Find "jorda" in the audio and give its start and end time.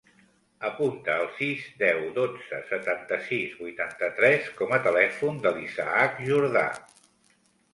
6.31-6.67